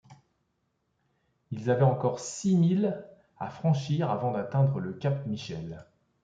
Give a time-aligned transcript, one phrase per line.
[1.51, 3.05] Ils avaient encore six milles
[3.37, 5.85] à franchir avant d’atteindre le cap Michel.